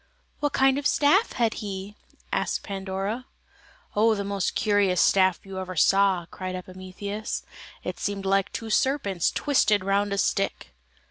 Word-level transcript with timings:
"What 0.39 0.51
kind 0.53 0.79
of 0.79 0.85
a 0.85 0.87
staff 0.87 1.33
had 1.33 1.53
he?" 1.61 1.95
asked 2.33 2.63
Pandora. 2.63 3.27
"Oh, 3.95 4.15
the 4.15 4.23
most 4.23 4.55
curious 4.55 4.99
staff 4.99 5.39
you 5.43 5.59
ever 5.59 5.75
saw," 5.75 6.25
cried 6.31 6.55
Epimetheus: 6.55 7.43
"it 7.83 7.99
seemed 7.99 8.25
like 8.25 8.51
two 8.51 8.71
serpents 8.71 9.29
twisted 9.29 9.83
round 9.83 10.11
a 10.11 10.17
stick." 10.17 10.73